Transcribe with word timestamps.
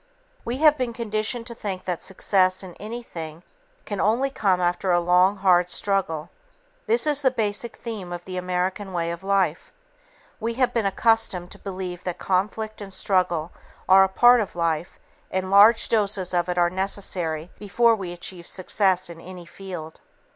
We 0.43 0.57
have 0.57 0.79
been 0.79 0.93
conditioned 0.93 1.45
to 1.45 1.53
think 1.53 1.83
that 1.83 2.01
success 2.01 2.63
in 2.63 2.73
anything 2.79 3.43
can 3.85 4.01
only 4.01 4.31
come 4.31 4.59
after 4.59 4.91
a 4.91 4.99
long, 4.99 5.37
hard 5.37 5.69
struggle. 5.69 6.31
This 6.87 7.05
is 7.05 7.21
the 7.21 7.29
basic 7.29 7.75
theme 7.75 8.11
of 8.11 8.25
the 8.25 8.35
American 8.35 8.93
way 8.93 9.11
of 9.11 9.21
life. 9.21 9.71
We 10.39 10.55
have 10.55 10.73
been 10.73 10.87
accustomed 10.87 11.51
to 11.51 11.59
believe 11.59 12.03
that 12.05 12.17
conflict 12.17 12.81
and 12.81 12.91
struggle 12.91 13.51
are 13.87 14.07
part 14.07 14.41
of 14.41 14.55
life 14.55 14.97
and 15.29 15.51
large 15.51 15.87
doses 15.87 16.33
of 16.33 16.49
it 16.49 16.57
are 16.57 16.71
necessary 16.71 17.51
before 17.59 17.95
we 17.95 18.11
achieve 18.11 18.47
success 18.47 19.07
in 19.07 19.21
any 19.21 19.45
field. 19.45 20.01